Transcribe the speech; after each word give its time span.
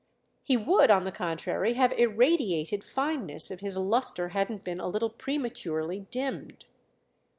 He 0.41 0.57
would 0.57 0.89
on 0.89 1.03
the 1.03 1.11
contrary 1.11 1.75
have 1.75 1.91
irradiated 1.93 2.83
fineness 2.83 3.51
if 3.51 3.59
his 3.59 3.77
lustre 3.77 4.29
hadn't 4.29 4.63
been 4.63 4.79
a 4.79 4.87
little 4.87 5.11
prematurely 5.11 6.07
dimmed. 6.09 6.65